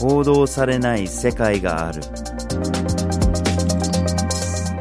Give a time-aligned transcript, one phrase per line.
[0.00, 2.00] 報道されない世界がある。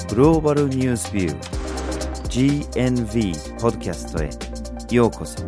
[0.08, 4.30] グローバルニュースビュー GNV ポッドキャストへ
[4.96, 5.44] ようこそ。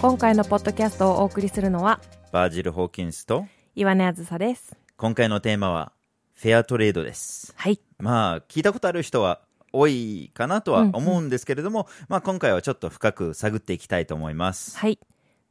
[0.00, 2.00] 今回のポッドキャストをお送りするのは
[2.32, 3.46] バージル・ホーキンスと
[3.76, 4.76] 岩根あずさです。
[4.96, 5.92] 今回のテーマは
[6.34, 7.54] フェアトレードです。
[7.56, 7.78] はい。
[8.00, 9.42] まあ聞いたことある人は
[9.74, 14.78] 多いかなとは思うんですけれども、まあ今回はちょっと深く探っていきたいと思います。
[14.78, 14.98] はい。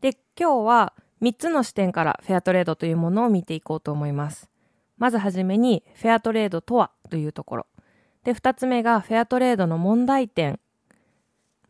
[0.02, 4.50] で今日は3つの視点からフェアトレードというものを見ていこうと思います。
[4.98, 7.68] まずはじめにフェアトレードとはというところ。
[8.24, 10.60] で2つ目がフェアトレードの問題点。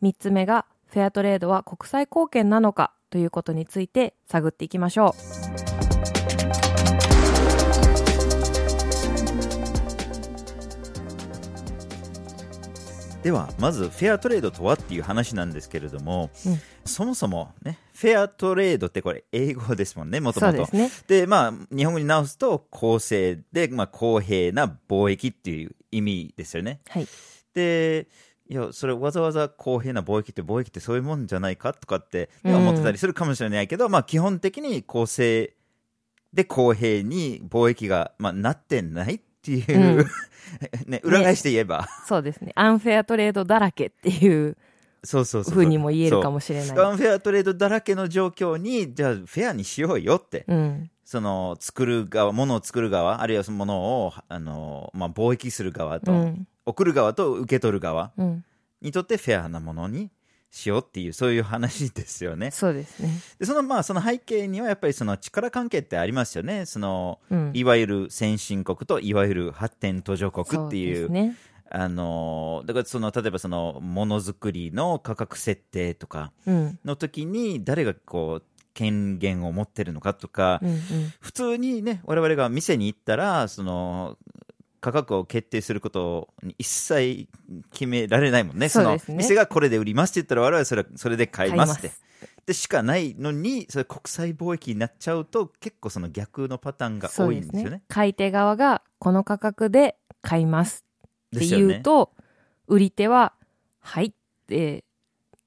[0.04, 5.16] 3つ目がフェアトレードは国際貢献なのかということについて探っていきましょ
[13.24, 16.60] ではまずフェアトレードとはっていう話なんですけれども、うん。
[16.86, 20.68] そもそもねフェアトレードってこれ英語ですもんねもともと
[21.08, 26.82] でまあ日本語に直すと公正で、まあ、公平な貿易っていう意味ですよね。
[26.90, 27.08] うはい。
[27.54, 28.08] で
[28.50, 35.54] いやそれわざわざ公平な貿易って貿易ってそういうもんじゃないかとかってね思ってたりするかもしれないけど、まあ基本的に公正
[36.34, 39.64] で公平に貿易が、まあ、なってないってい
[39.96, 40.06] う、うん。
[40.88, 42.52] ね、裏返して言えば、そうですね。
[42.56, 44.58] アンフェアトレードだらけっていう
[45.04, 46.80] そうそうそうふうにも言えるかももしれない。
[46.80, 50.90] アンフェアトレードだらけの状況にじゃあフェアにしようよって、うん。
[51.04, 56.48] その作る側ものを作る側あるいはそのものをあの、まあ、貿易する側と、うん。
[56.66, 58.46] 送る側と受け取る側うん。
[58.82, 60.10] にとってフェアなものに
[60.54, 62.52] しようっていうそういう話ですよね。
[62.52, 63.10] そうですね。
[63.40, 66.68] でそのまあその背景にはやっぱりその力関係ってありますよね。
[66.68, 67.52] そのうん。
[67.56, 71.36] いわゆる先進国といわゆる発展途上国っていうですね。
[71.72, 76.80] あのだからその例えばそのものづくりの価格設定とかうん。
[76.86, 78.44] の時に誰がこう
[78.76, 80.78] 権限を持ってるのかとか、うんうん。
[81.20, 84.20] 普通にね我々が店に行ったらその
[84.84, 87.30] 価格を決定することに一切
[87.72, 88.68] 決められないもんね。
[88.68, 91.92] その店がこれで売りますって言ったら我々はそれそれで買いますって。
[92.46, 97.82] でしかないのにそれ国際貿易になっちゃうと結構その逆のパターンが多いんですよね。
[97.88, 101.68] 買い手側がこの価格で買いますってですよね。
[101.68, 102.12] 言うと、
[102.68, 103.34] 売り手は
[103.80, 104.14] はいっ
[104.48, 104.84] て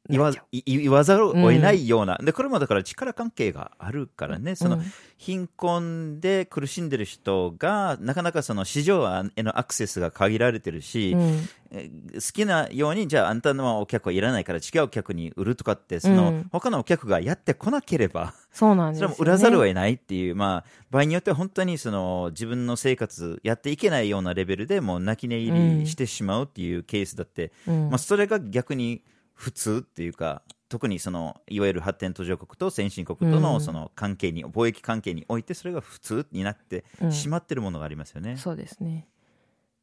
[0.08, 4.54] 言わ言わざるを得ないような、でこれもだから力関係があるからね。
[4.54, 4.84] その、うん
[5.18, 11.48] 貧困で苦しんでる人がなかなかその市場へのアクセスが限られてるし、うん。
[11.72, 16.48] え好きなようにじゃああんたのお客はいらないから違うお客に売るとかってその、うん。
[16.52, 27.88] 他のお客がやってこなければそうなんですそれはもう売らざるを得ないっていう、まあ、場合によっては本当にその自分の生活やっていけないようなレベルでもう泣き寝入りしてしまうっていうケースだって、うん。
[27.88, 29.02] まあ、それが逆に
[29.36, 33.42] 普通っていうか特にそのいわゆる発展途上国と先進国とうん。
[33.42, 38.36] のその関係に、貿易関係においてそれが普通になってうんしまってるものがありますよね。
[38.36, 39.06] そうですね。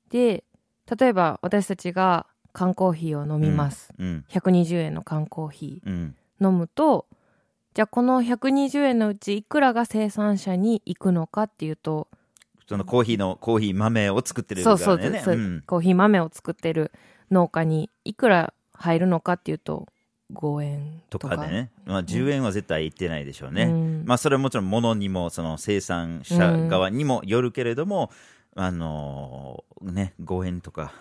[0.09, 0.43] で
[0.99, 4.25] 例えば私たちが缶コーヒーを飲みます、うん。
[4.29, 6.15] 120円の缶コーヒうん。
[6.41, 7.07] ー飲むと
[7.73, 12.09] じゃあこの120円のうちいくらが生産者に行くのかっていうと
[12.67, 15.63] そのコーヒーのコーヒー豆を作ってるそうそうそう、ん。
[15.65, 16.91] コーヒー豆を作ってる
[17.31, 19.87] 農家にいくら入るのかっていうと
[20.33, 21.37] 5円とか。
[21.37, 24.03] でね、まあ、10円は絶対いってないでしょうね、うん。
[24.05, 28.11] まあ、それはもちろん物にもその生産者側にもよるけれども、
[28.55, 30.93] あのね、5円とか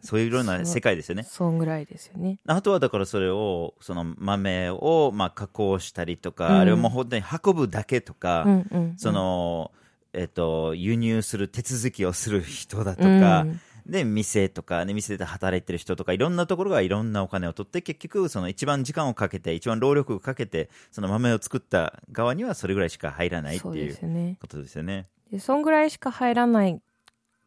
[0.00, 1.22] そういうような世界ですよね。
[1.22, 2.40] そんぐらいですよね。
[2.46, 6.58] あとはだからそれをその豆をまあ加工したりとか、うん。
[6.58, 8.94] あれをもう本当に運ぶだけとか、うんうんうん。
[8.96, 9.70] その
[10.14, 25.06] えっと、輸入する手続きをする人だとか、うんで店とか、ね、店で働いてる人とかいろんなところがいろんなお金を取って結局その一番時間をかけて一番労力をかけてその豆を作った側にはそれぐらいしか入らないっていうですよねことですよね。
[25.32, 26.80] でそんぐらいしか入らない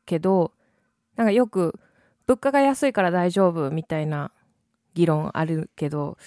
[0.05, 0.51] けど
[1.15, 1.79] なんかよく
[2.25, 4.31] 物価が安いから大丈夫みたいな
[4.95, 6.17] 議論あるけど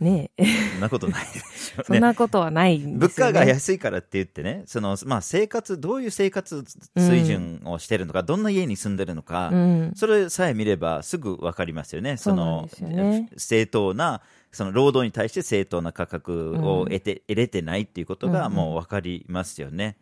[0.00, 0.44] ねえ。
[0.72, 1.82] そんなことないでしょ。
[1.82, 1.98] う そね。
[1.98, 6.64] んなことはないんで物価が安いからって言ってね、そのまあ、生活、どういう生活
[6.96, 9.92] 水準をしてるのか、どんな家に住んでるのか、うん。
[9.94, 13.28] それさえ見ればすぐ分かりますよね、そのね。
[13.36, 14.20] 正当な、
[14.52, 18.52] その労働に対して正当な価格を得て、得れてないっていうことがうんうん。
[18.54, 19.96] もう分かりますよね。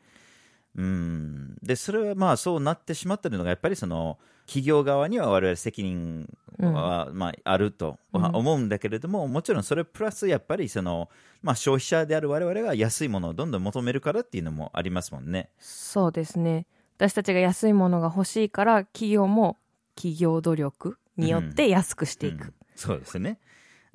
[0.77, 6.29] うん、でそれはまあそうなってしまってるのがやっぱりその企業側には我々責任
[6.59, 11.09] は、まあ、あるとは思うんだけれども、もちろんそれプラスやっぱりその、
[11.43, 15.49] まあ、消費者である我々が安いものをどんどん求めるからっていうのもありますもんね。
[15.59, 16.67] そうですね
[16.97, 19.57] 私たちが安いものが欲しいから企業も
[19.97, 23.39] 企業努力によって安くしていく、うんそうですね。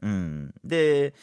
[0.01, 0.53] うん。
[0.63, 1.13] で、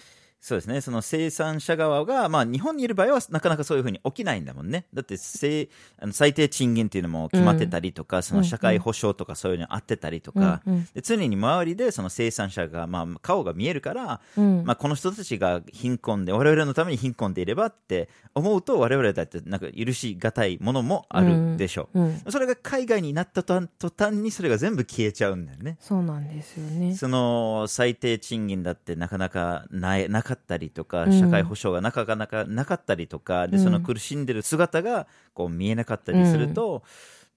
[0.47, 4.87] そうですね、その生産者側が、まあ、日本にいる場合は、なかなかそういうふうに起きないんだもんね。
[4.95, 22.01] だって、せあの最低賃金っていうのも決まってたりとか、その社会保障とかそういうのあってたりとか、うんうんで常に周りでその生産者が、まあ、顔が見えるから、うんまあ、この人たちが貧困で、我々のために貧困でいればって思うと、我々だってなんか許しがたいものもあるでしょう。
[22.01, 22.23] うん。
[22.29, 25.77] それが海外になった途端にそれが全部消えちゃうんだよね。
[25.81, 26.95] そうなんですよね。
[26.95, 36.83] その最低賃金だってなかなかないなかったりとか、うん社会保障がなかなかなかったりとか、でうんその苦しんでる姿がこう見えなかったりすると、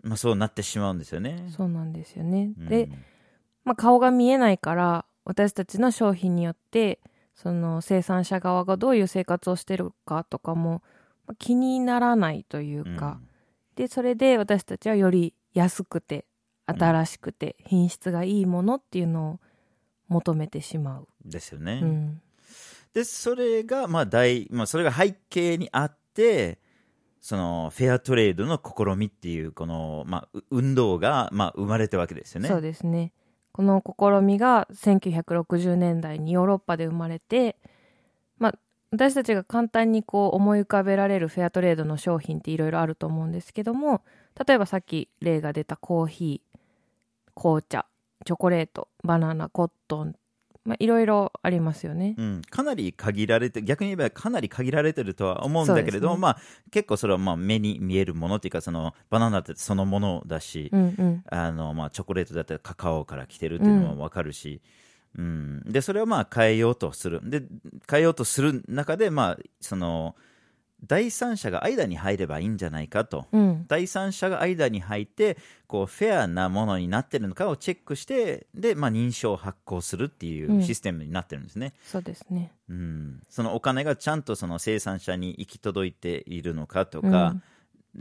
[0.03, 1.47] まあ、そうなってしまうんですよね。
[1.49, 2.51] そうなんですよね。
[2.57, 2.89] うんで、
[3.65, 6.99] まあ、顔が見えないから私たちの商品によって
[7.35, 10.81] その生産者側がどういう生活をしてるかとかも
[11.27, 13.19] まあ気にならないというか、
[13.75, 16.25] でそれで私たちはより安くて
[16.65, 19.39] 新しくて品質がいいものっていうのを
[20.07, 21.07] 求めてしまう。
[21.25, 21.79] うんですよね。
[21.83, 22.21] うん
[22.93, 26.59] でそれがまあ大、まあ、それが背景にあって
[27.21, 32.47] そのフェアトレードの試みっていうこの、まあ、運動が、まあ、生まれたわけですよね。
[32.47, 33.11] そうですね。
[33.51, 37.57] この試みが1960年代にヨーロッパで生まれて、
[38.37, 38.55] まあ、
[38.91, 44.01] 私たちが簡単にこう思い浮かべられるフェアトレードの商品っていろいろあると思うんですけども
[44.47, 46.59] 例えばさっき例が出たコーヒー
[47.35, 47.85] 紅茶
[48.25, 50.15] チョコレートバナナコットン、
[50.65, 52.15] まあ、いろいろありますよね。
[52.17, 56.21] うん、かなり限られて逆に言えばかなり限られてるとは思うんだけれども、ね。
[56.21, 56.37] まあ、
[56.71, 61.23] 結構それはまあ目に見えるものっていうかそのバナナってそのものだし、うんうん。
[61.29, 64.61] あのまあ、チョコレートだったらカカオから来てるっていうのも分かるし、
[65.17, 65.63] うん。
[65.65, 67.21] でそれをまあ変えようとする。
[67.23, 67.43] で
[67.89, 70.15] 変えようとする中で、まあ、その
[70.85, 73.25] 第三者が間に入ればいいんじゃないかと。
[73.31, 73.65] うん。
[73.67, 75.37] 第三者が間に入って
[75.67, 80.63] こうフェアなものになってるのかをチェックしてで、まあ、認証を発行するっていううん。
[80.63, 82.51] システムになってるんですね、そうですね。
[82.69, 83.21] うん。
[83.29, 87.35] そのお金がちゃんとその生産者に行き届いているのかとか、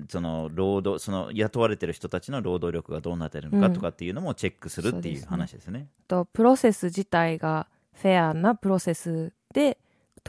[0.08, 5.28] その労働その雇われてる人たちの労働力がどうなってるのかとかっていうのもチェックするっていうそうですね。
[5.30, 5.88] 話ですね。
[6.06, 9.78] とプロセス自体がフェアなプロセスで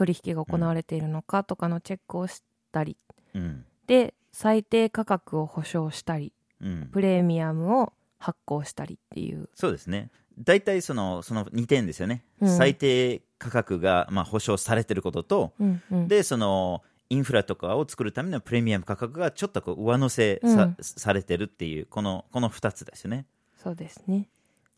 [0.00, 2.42] 取引が行われているのかとかのチェックをし
[2.72, 2.96] たり、
[3.34, 3.66] うん。
[3.86, 6.32] で最低価格を保証したり。
[6.62, 9.48] うん、プレミアムを発行したりっていう。
[9.54, 10.10] そうですね。
[10.38, 12.24] 大体そのその2点ですよね。
[12.40, 12.56] うん。
[12.56, 16.08] 最低価格がまあ保証されてることと、うんうん。
[16.08, 20.76] でそのインフラとかを作るためのプレミアム価格がちょっとこう上乗せさ,、うん。
[20.80, 23.26] されてるっていうこのこの2つですよね。
[23.62, 24.28] そうですね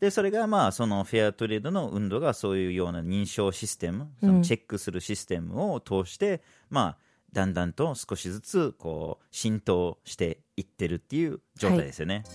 [0.03, 6.97] でそれがまあそのフェアトレードの運動がそういうような認証システムそのチェックするシステムを通して、まあ
[7.31, 12.25] だんだんと少しずつこう浸透していってるっていう状態ですよね。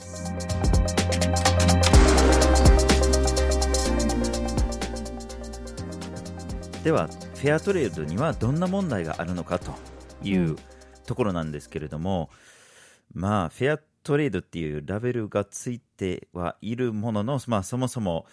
[6.83, 9.75] ではフェアトレードにはどんな問題があるのかと
[10.23, 10.57] いううん
[11.05, 12.31] ところなんですけれども、
[13.13, 18.25] まあフェアトレードっていうラベルがついてはいるものの、まあ、そもそも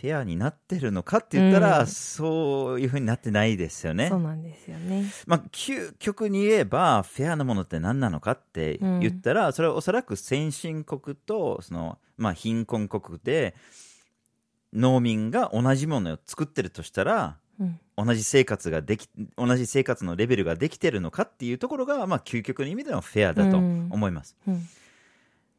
[0.00, 1.86] フェアになってるのかって言ったら、うん。
[1.88, 4.08] そういうふうになってないですよね。
[4.08, 4.20] そう。
[4.20, 5.04] なんですよね。
[5.26, 13.54] まあ、究極に言えばフェアなものって何なのかって言ったら、それはおそらく先進国とその、まあ、貧困国で
[14.72, 17.78] 農民が同じものを作ってるとしたらうん。
[17.98, 19.06] 同じ生活ができ
[19.36, 24.34] 同じ生活のレベルができてるのかっていうところが、まあ、究極の意味でのフェアだと思います。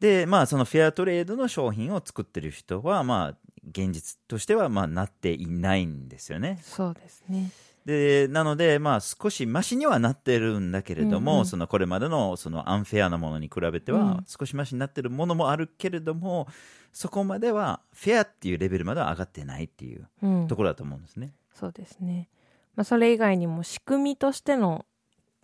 [0.01, 3.37] うんで、まあ、そのフェアトレードの商品を作ってる人は、まあ、
[3.69, 6.59] 現実としては、まあ、なっていないんですよね。
[6.63, 7.51] そうですね。
[7.85, 11.45] で、なので、まあ、少しマシにはなってるんだけれども、うんうん。
[11.45, 16.47] そのこれまでのそのアンフェアなものに比べてはうん、少しマシになってるものもあるけれども、
[16.91, 20.47] そこまでは、フェアっていうレベルまでは上がってないっていううん。
[20.47, 21.31] ところだと思うんですね。
[21.53, 22.27] そうですね、
[22.75, 24.85] まあ、それ以外にも仕組みとしての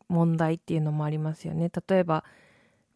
[0.10, 1.70] 問題っていうのもありますよね。
[1.88, 2.24] 例えば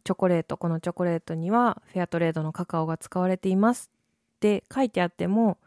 [0.04, 3.90] チョコレートこのチョコレートにはフェアトレードのカカオが使われています
[4.36, 5.58] って書いてあっても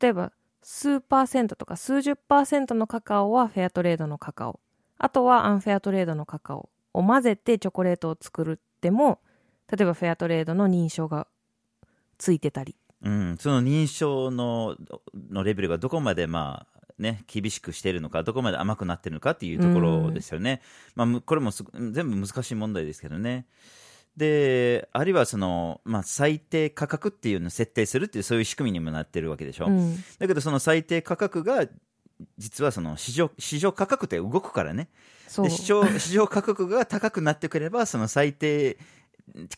[0.00, 4.60] 例えば数パーセントとか数十パーセントのカカオはフェアトレードのカカオ。
[4.98, 9.18] あとはアンフェアトレードのカカオを混ぜてチョコレートを作るっても
[9.70, 11.26] 例えばフェアトレードの認証が
[12.18, 12.76] ついてたり。
[13.02, 14.76] うん、その認証の
[15.30, 20.62] のレベルがどこまで、まあね、厳しくしているのか、どこまで甘くなっているのかっていうところですよね。
[20.94, 23.46] まあむ、これもす全部難しい問題ですけどね。
[24.16, 29.66] で、あるいはその、まあ、最低価格っていうのを設定するっていう、そういう仕組みにもなってるわけでしょ。
[29.66, 31.66] うんだけど、その最低価格が、
[32.38, 34.88] 実はその市場市場価格って動くからね。
[35.36, 38.78] で市場 市場価格が高くなってくれば、その最低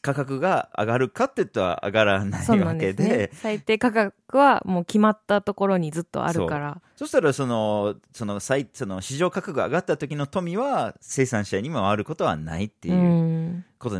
[0.00, 3.31] 価格が上がるかって言ったら上がらないわけんですねで。
[3.35, 6.81] 最低価格はもう決まったところにずっとあるから。
[6.97, 13.97] そしたらそのその最その市場価格が上がった時の富は生産者にも回ることはないっていううんこと、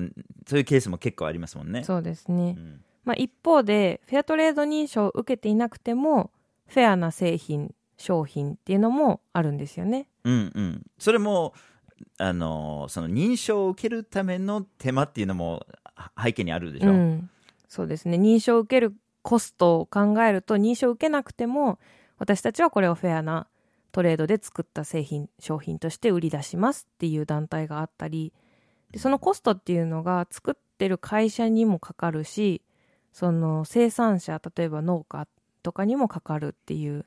[0.47, 1.85] そういうケースも結構ありますもんね。
[1.85, 2.55] そうですね。
[2.57, 6.31] うんまあ、一方で、フェアトレード認証を受けていなくても、
[6.67, 10.09] フェアな製品、商品っていうのもあるんですよね。
[10.25, 11.55] うんうん、それも
[12.19, 16.91] あのその認証を受けるための手間っていうのもは背景にあるでしょ？
[16.91, 17.31] うん、
[17.69, 18.17] そうですね。
[18.17, 21.79] 認証を受けるコストを考えると、認証を受けなくても、
[22.19, 23.47] 私たちはこれをフェアな
[23.93, 28.33] トレードで作った製品、商品として売り出しますっていう団体があったり、
[28.91, 32.63] でそのコストっていうのが作ってる会社にもかかるし、
[33.13, 35.27] その生産者、例えば農家
[35.63, 37.07] とかにもかかるっていう、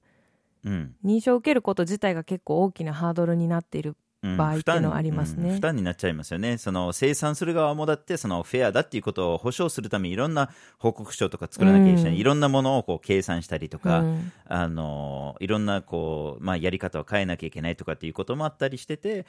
[0.66, 6.58] うん認証を受けること自体が結構大きなハードルになっているうん場合っていうのはありますね負担うん負担になっちゃいますよね。
[6.58, 19.26] その生産する側もだってそのフェアだっていうことを保証するためにいろんな報告書とか作らなきゃいけない、うんいろんなものをこう計算したりとか、うんあのいろんなこう、まあ、やり方を変えなきゃいけないとかっていうこともあったりしてて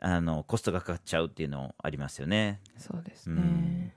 [0.00, 2.60] あのコストがかかっちゃうっていうのありますよね。
[2.78, 3.92] そうですうねん。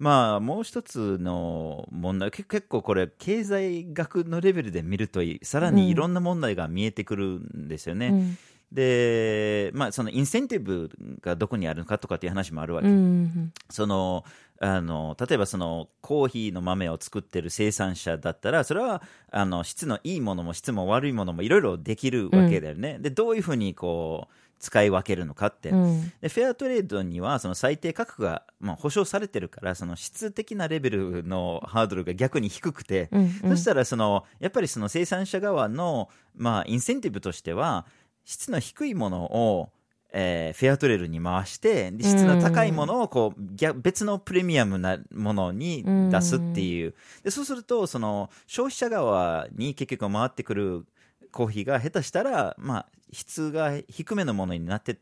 [0.00, 8.38] まあ、もう一つの問題、け結構これ、経済学のレベルで見ると、さらにいろんな問題が見えてくるんですよね。
[8.72, 12.88] うんで、まあ、そのインセンティブがどこにあるのかとかっていう話もあるわけ。
[12.88, 14.24] うんうんその
[14.62, 26.12] あの例えばそのコーヒーの豆を作ってる生産者だったらそれはあの質のいいものも質も悪いものもいろいろできるわけだよね、でどういうふうにこう使い分けるのかって、うん。
[26.20, 33.50] でフェアトレードにはその最低価格が、まあ、保証されてるからその質的なレベルのハードルが逆に低くて、うんうん。
[33.52, 37.86] そしたらそのやっぱりその生産者側の、まあ、インセンティブとしては
[38.30, 39.70] 質の低いものを、
[40.12, 46.94] えーフェアトレードに回してで質の高いものをこう逆別のプレミアムなものに出すっていう。
[47.24, 50.86] でそうするとその消費者側に結局回ってくる
[51.32, 54.96] コーヒーが下手したら、まあ、質が低めのものになってっ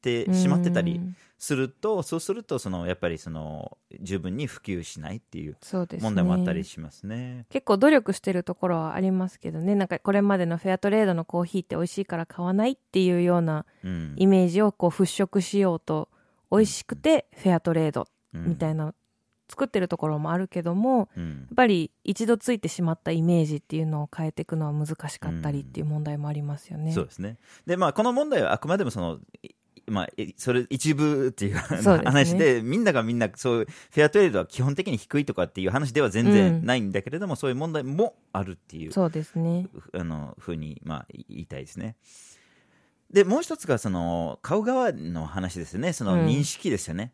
[0.00, 5.56] てしまってたりうんするとそうするとそのやっぱりその十分に普及しないっていう
[6.00, 7.46] 問題もあったりしますね。
[7.48, 9.76] 結構努力してるところはありますけどね。
[9.76, 14.14] なんかこれまでのフェアトレードのコーヒーって美味しいから買わないっていうようなうん。
[14.16, 16.08] イメージをこう払拭しようと
[16.50, 18.92] 美味しくてフェアトレードみたいいな
[19.48, 21.28] 作ってるところもあるけどもうん。
[21.28, 26.90] やっぱり一度ついてしまったイメージっていうのを変えていくのは難しかったりっていう問題もありますよね。
[26.90, 27.38] そうですね。
[27.64, 29.50] で、まあ、この問題はあくまでもその、い
[29.90, 39.66] まあ、いそれ一部っていう話で、みんながみんなそういうフェアトレードは基本的に低いとかっていう話では全然ないんだけれども、そういう問題もあるっていうそうですね。
[39.92, 41.96] あのふうに、まあ、い言いたいですね。
[43.10, 47.12] で、もう一つがその買う側の話ですよね、その認識ですよね。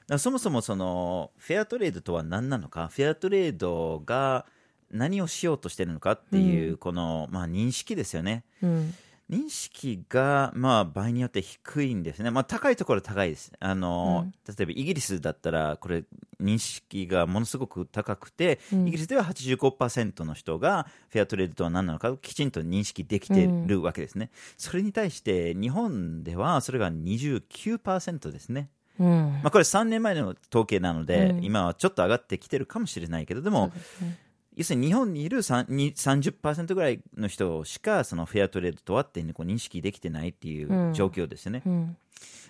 [0.00, 4.46] だからそもそもそのフェアトレードとは何なのか、フェアトレードが
[4.90, 8.44] 何をしようとしてるのかっていう、うんこの、まあ、認識ですよね。
[8.62, 8.94] うん。
[9.30, 12.32] 認識が、まあ、場合によって低いんですね。
[12.32, 13.52] まあ、高いところは高いです。
[13.60, 16.02] あの、例えばイギリスだったら、これ、
[16.42, 24.30] 認識がものすごく高くて、うんイギリスでは85%の人がフェアトレードとは何なのかをきちんと認識できているわけですね。
[24.56, 28.68] それに対して、日本ではそれが29%ですね。
[28.98, 29.08] うん。
[29.08, 41.62] まあ、これ3年前の統計なので、うん今はちょっと上がってきてるかもしれないけれども、そうですね要するに日本にいる3に30%ぐらいの人しかそのフェアトレードとはってこう認識できてないっていううん状況ですよね。
[41.64, 41.96] うん。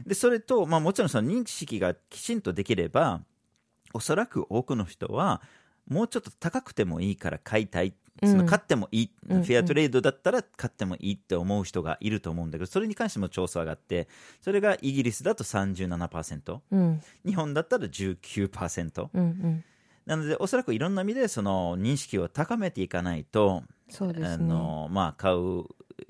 [0.07, 3.21] でそれと、まあ、もちろんその認識がきちんとできれば
[3.93, 5.43] おそらく多くの人は
[5.89, 14.09] もうちょっと高くてもいいから買いたい、うんその買ってもいい、うんフェアトレードだったら買ってもいいって思う人がいると思うんだけどそれに関しても調査があって
[14.43, 17.01] それがイギリスだと37%うん。
[17.25, 19.23] 日本だったら19%うん。
[19.23, 19.65] うん。
[20.07, 24.47] なのでおそらくいろんな意味でその認識を高めていかないとあそうですね。
[24.47, 25.65] のまあ、買う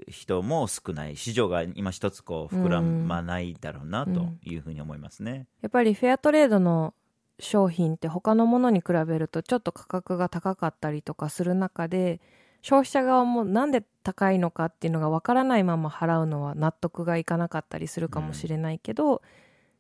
[0.09, 5.47] 人も少ない市場が今一つこう膨らまないだろうなというふうに思いますね。
[5.63, 6.95] やっぱりフェアトレードの
[7.39, 12.21] 商品って他のものに比べるとちょっと価格が高かったりとかする中で
[12.63, 19.23] 消費者側もなんで高いのかっていうのがわからないまま払うのは納得がいかなかったりするかもしれないけど、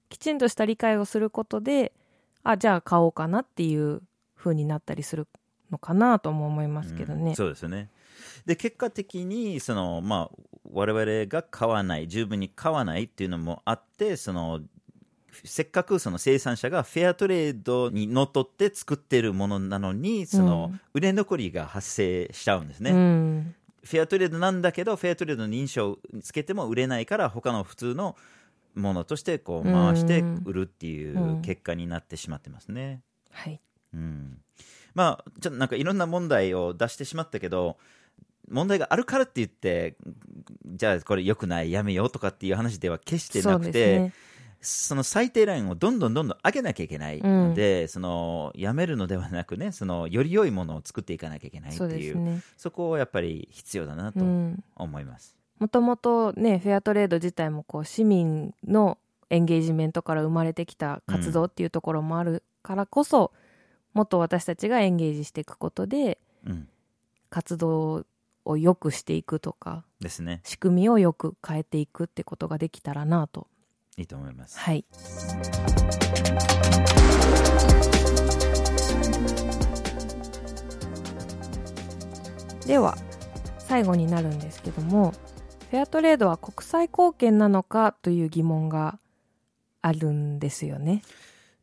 [0.08, 1.92] きちんとした理解をすることで
[2.42, 4.02] あじゃあ買おうかなっていう
[4.36, 5.28] 風になったりする
[5.70, 7.30] のかなとも思いますけどね。
[7.30, 7.90] うんそうですよね
[8.44, 10.36] で結果的にその、まあ、
[10.70, 14.60] 我々が買わない十分に買わないっていうのもあってその
[15.44, 22.90] せっかくその生産者がフェアトレードにのっとって作っているものなのにそのうん売れ残りが発生しちゃうんですね。
[22.90, 28.14] うんフェアトレードなんだけどフェアトレードの認証をつけても売れないから他の普通の
[28.74, 33.02] ものとしてこう回してうん売るっていう結果になってしまってますね。
[33.30, 33.60] はい。
[33.92, 34.38] うん、
[34.94, 37.76] まあちょっとなんかいろんな問題を出してしまったけど
[38.48, 39.96] 問題があるからって言って
[40.66, 44.12] じゃあこれ良くないやめようとかっていう話では決してなくそうてですね。
[44.62, 52.42] その最低ラインをどんどんどんどん上げなきゃいけないので、そのやめるのではなくねそのより良いものを作っていかなきゃいけないってそういうね。
[52.58, 54.62] そこをやっぱり必要だなとうん。
[54.76, 55.39] 思います。
[55.60, 58.96] もともとね、フェアトレード自体もこう市民の
[59.28, 63.30] エンゲージメントから生まれてきた活動っていうところもあるからこそ、
[63.92, 66.68] もっと私たちがエンゲージしていくことで、うん、
[67.28, 68.06] 活動
[68.46, 73.46] を良くしていくとか、ですね仕組みをよく変えていくってことができたらなと。
[73.98, 74.58] いいと思います。
[74.58, 74.86] はい。
[82.66, 82.96] では、
[83.58, 85.12] 最後になるんですけども、
[85.70, 88.98] フェアトレードは国際貢献なのかという疑問が
[89.82, 91.02] あるんですよね。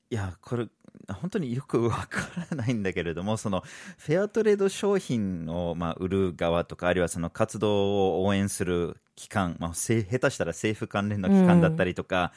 [0.09, 0.67] いやこれ
[1.09, 3.63] 本当によくわからないんだけれども その
[3.97, 12.31] フェアトレード商品をまあ売る側とかあるいはその活動を応援する機関、まあ、せ下手したら政府関連の機関だったりとか、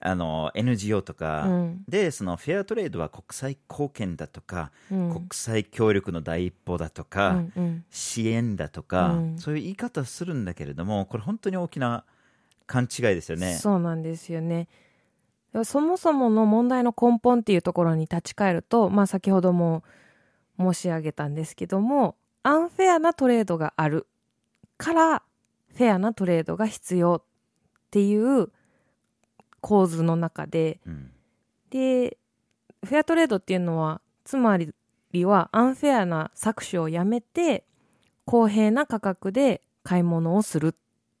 [0.00, 1.84] あの NGO とか、うん。
[1.88, 5.12] でそのフェアトレードは国際貢献だとか、うん。
[5.12, 7.42] 国際協力の第一歩だとか、
[7.90, 9.38] 支援だとか、うん。
[9.38, 12.04] そういう言い方するんだけれどもこれ本当に大きな
[12.66, 13.54] 勘違いですよね。
[13.54, 14.68] そうなんですよね。
[15.64, 19.82] そもそもの問題の根本っていうところに立ち返ると、まあ先ほども
[20.58, 24.06] 申し上げたんですけども、アンフェアなトレードがある
[24.76, 25.22] から、
[25.74, 27.22] フェアなトレードが必要っ
[27.90, 28.50] ていう
[29.60, 31.10] 構図の中で、うん
[31.70, 32.18] で、
[32.84, 34.74] フェアトレードっていうのは、つまり
[35.24, 37.64] はアンフェアな搾取をやめて、
[38.26, 40.74] 公平な価格で買い物をするっ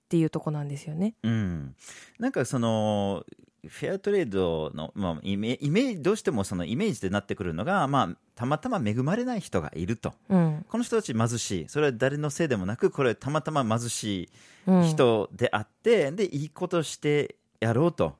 [0.08, 1.14] ていうとこなんですよね。
[1.22, 1.74] うん、
[2.18, 3.24] なんかその
[3.66, 10.64] フェアトレードの、まあ、イメイメージどうしてもそのイメージでなってくるのが、まあ、たまたま恵まれない人がいるとうん。
[10.68, 14.30] この人たち貧しいそれは誰のせいでもなくこれたまたま貧し
[14.66, 18.12] うんい人であって、でいいことしてやろうとうん。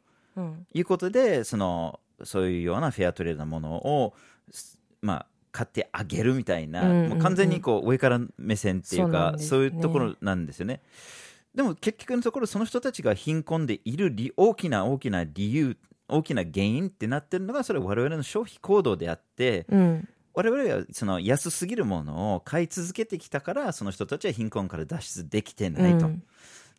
[0.75, 4.15] いうことでそのそういうようなフェアトレードのものを、
[4.51, 10.83] すまあ、買ってあげるみたいな、うんうんうんもう完全にこう上から目線っていうそうなかそういうところなんですよね。
[11.55, 15.77] でも結局のところその人たちが貧困でいる理大きな大きな理由
[16.07, 20.09] 大きな原因ってなってるのがそれは我々の消費行動であってうん。
[20.33, 26.07] 我々がその安すぎるものを買い続けてきたからその人たちは貧困から脱出できてないと。
[26.07, 26.23] うん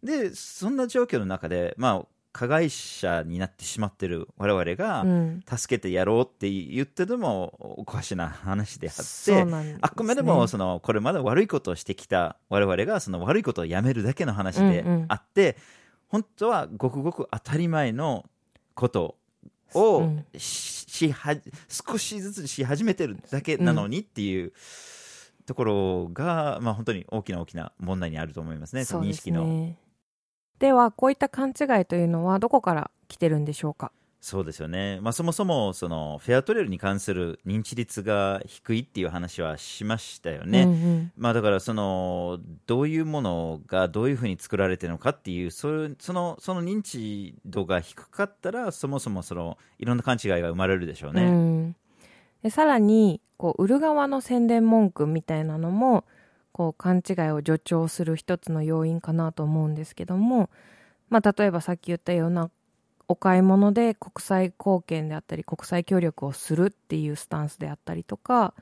[0.03, 5.43] でそんな状況の中で、まあ、加害者になってしまってる我々が、うん。
[5.47, 9.77] 助けてやろうって言ってでもおかしな話であってね。
[9.81, 15.05] あくまでもそのこれまで悪いことをしてきた我々がその悪いことをやめるだけの話でうんうん。
[15.09, 15.57] あって、
[16.07, 18.25] 本当はごくごく当たり前の
[18.75, 19.17] こと
[19.73, 20.25] うをん。
[20.37, 21.35] ししは
[21.67, 24.53] 少しずつし始めてるだけなのにっていう
[25.45, 29.73] ところが、まあ、本当に大きな大きな問題にあると思いますね、その認識の。
[30.61, 30.67] ね。
[30.67, 33.91] では、こういった勘違いというのはどこから来てるんでしょうか？
[34.23, 40.61] そうですよね、まあ、そもそもそのフェアトレールに関する認知率が低いっていう話はしましたよね。
[40.61, 51.23] うんうんまあ、だからそのどういうものがどういうふうに作られてるのかっていうそういうそのその認知度が低かったらそもそもそのいろんな勘違いが生まれるでしょうね。
[51.23, 51.75] うん
[52.43, 56.05] でさらにこう売る側の宣伝文句みたいなのも
[56.51, 60.49] こう勘違いを助長する一つの要因かなと思うんですけども、
[61.09, 62.49] まあ、例えばさっき言ったような
[63.07, 68.53] お買い物で国際貢献であったり国際協力をするっていうスタンスであったりとか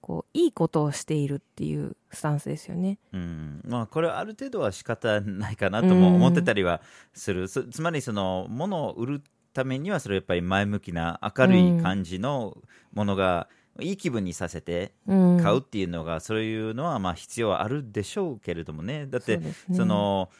[0.00, 2.98] こういいことをしているっていうスタンスですよね。
[3.12, 3.60] うん。
[3.64, 6.80] まあ、これはある程度は仕方ないかなとも思ってたりは
[7.12, 12.56] する、そつまりその物を売るためにはそれやっぱり前向きな明るい感じの
[12.92, 13.48] ものが
[13.80, 19.06] いい気分にさせてうん、買うっていうのが、そういうのはまあ必要はあるでしょうけれどもね。
[19.06, 19.52] だってね。
[19.74, 20.30] その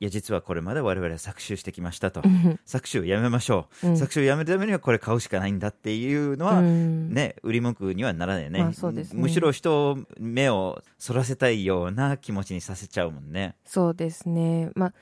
[0.00, 2.22] いや実はこれまで我々は搾取してきましたと。
[2.24, 2.60] うん。
[2.64, 3.94] 搾取をやめましょう、うん。
[3.94, 7.12] 搾取をやめるためにはこれ買うしかないんだっていうのは、うん。
[7.12, 9.20] ね、売り文句にはならないよね,、まあそうですね。
[9.20, 13.56] むしろ人を目をそらせたいような気持ちにさせちゃうもんね。
[13.64, 14.70] そうですね。
[14.76, 14.94] まあ、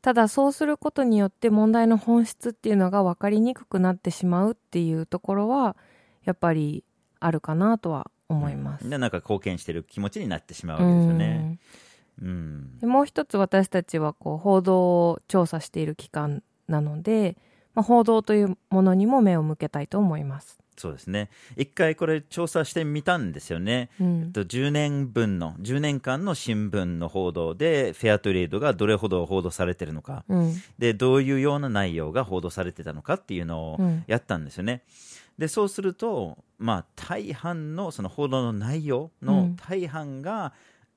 [0.00, 5.76] ただそうすることによって問題の本質っていうのが分かりにくくなってしまうっていうところは
[6.24, 6.82] やっぱり
[7.24, 8.88] あるかなとは思います。
[8.88, 11.58] でなんか貢献してる気持ちになってしまうわけですよね。
[12.20, 17.36] うんでもう一つ私たちはこう報道を調査している機関なので、
[17.74, 20.62] まあ、報道というものにも目を向けたいと思います。
[20.76, 21.28] そうですね。
[21.56, 23.90] 一回これ調査してみたんですよね。
[24.00, 34.82] うんえっと、10年分の、10年間の新聞の報道で、フェアトレードがどれほど報道されてるのか、うんで、どういうような内容が報道されてたのかっていうのをうんやったんですよね。
[35.38, 40.52] で、そうすると、まあ、大半のその報道の内容のうん大半が、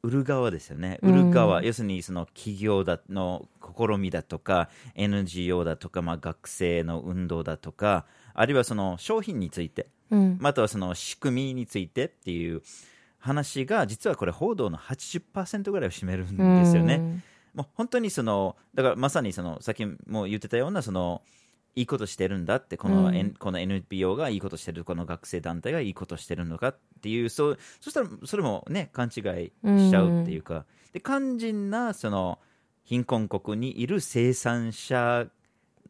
[0.06, 1.00] 売る側ですよね。
[1.02, 12.62] うん売る側、要するにその企業だの試みだとか、NGO だとか、まあ、学生の運動だとか、あるいはその商品について、うんまたはその仕組みについてっていう
[13.18, 17.24] 話が、実はこれ、報道の80%ぐらいを占めるんですよね。
[17.56, 21.24] もう本当にその、だからまさにその、さっきも言ってたような、その、
[21.76, 23.16] いいことしてるんだって、この,、うん。
[23.16, 32.40] N この NPO がいいことしてる、この学生団体がいいことしてるのかっていう、そうそしたらそれもね、勘違いしちゃうっていうか、で肝心なその
[32.84, 35.28] 貧困国にいる生産者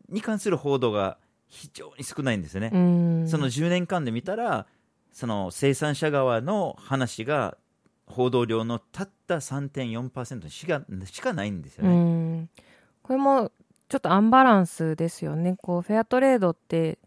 [0.10, 1.18] に関する報道が
[1.48, 2.72] 非常に少ないんですよね。
[2.74, 3.28] うん。
[3.28, 4.66] その10年間で見たら、
[5.12, 7.58] その生産者側の話が
[8.08, 11.96] 報道量のたった3.4%しかしかないんですようね。
[11.96, 12.50] ん。
[13.02, 13.52] これも
[13.90, 15.56] ちょっとアンバランスですよね。
[15.62, 16.98] こうフェアトレードって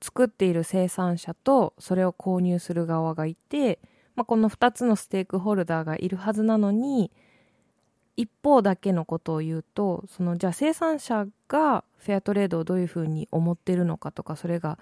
[0.00, 3.78] 作っている生産者とそれを購入する側がいて、
[4.16, 7.10] まあ、この2つのステークホルダーがいるはずなのに
[8.16, 14.78] 一方だけのことを言うとそのじゃあ生産者がフェアトレードをどういうふうに思ってるのかとかそれが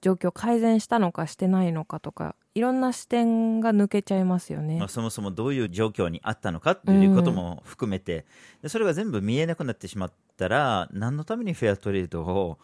[0.00, 4.78] 状況改善したのかしてないのかとかいろんな視点が抜けちゃいますよね。
[4.78, 8.26] まあ、そもそもどういう状況にあったのかっていうことも含めて、
[8.62, 12.58] でそれが全部見えなくなってしまったら何のためにフェアトレードを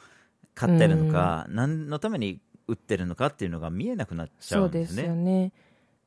[0.55, 5.09] 買ってるのか、何のために売ってるのかっていうのが見えなくなっちゃそううんですですね。
[5.09, 5.53] よね。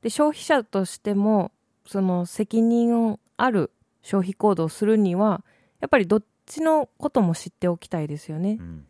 [0.01, 1.51] で消費者としても
[1.85, 5.43] その責任ある消費行動をするには
[5.79, 8.57] やっぱりどっちのことも知っておきたいですよね。
[8.59, 8.85] うん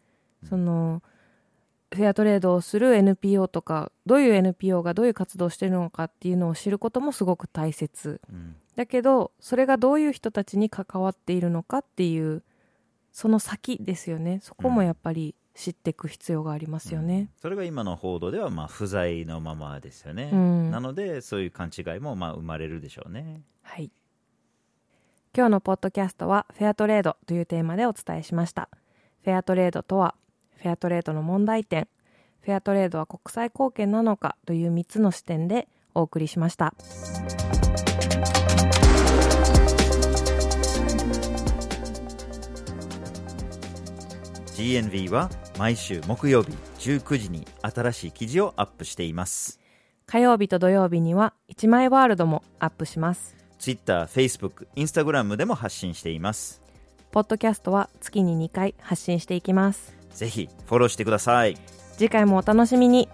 [0.47, 1.04] その
[1.91, 12.43] フェアトレードをする NPO とかどういう NPO がどういう活動をしているのかっていうのを知ることもすごく大切うんだけどそれがどういう人たちに関わっているのかっていう
[13.12, 17.30] その先ですよねそこもやっぱり知っていく必要がありますよね。
[17.41, 20.30] それが今の報道ではまあ不在のままですよね。
[20.32, 23.41] うんなのでそういう勘違いもまあ生まれるでしょうね。
[23.63, 23.91] はい。
[25.36, 28.69] 今日のポッドキャストはフェアトレードというテーマでお伝えしました。
[29.23, 30.15] フェアトレードとは、
[30.62, 31.88] フェアトレードの問題点、
[32.41, 36.74] フェアトレードは国際貢献なのかという3つの視点でお送りしました。
[44.58, 49.62] GNV は毎週木曜日19時に新しい記事をアップしています。
[50.06, 53.38] 火曜日と土曜日には1枚ワールドもアップします。
[53.60, 56.62] Twitter、Facebook、Instagram でも発信しています。
[57.12, 59.99] ポッドキャストは月に2回発信していきます。
[60.13, 61.58] ぜひフォローしてください。
[61.98, 63.10] 次回もお楽しみに。